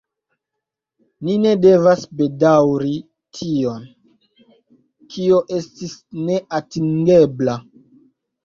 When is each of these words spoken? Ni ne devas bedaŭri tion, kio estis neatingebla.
Ni 1.27 1.35
ne 1.41 1.49
devas 1.65 2.01
bedaŭri 2.21 2.95
tion, 3.41 3.85
kio 5.17 5.41
estis 5.59 5.95
neatingebla. 6.31 7.61